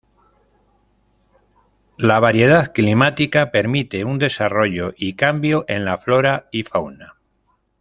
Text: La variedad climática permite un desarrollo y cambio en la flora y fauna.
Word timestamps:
La 1.99 2.19
variedad 2.19 2.71
climática 2.73 3.51
permite 3.51 4.03
un 4.03 4.17
desarrollo 4.17 4.95
y 4.97 5.13
cambio 5.13 5.63
en 5.67 5.85
la 5.85 5.99
flora 5.99 6.47
y 6.51 6.63
fauna. 6.63 7.17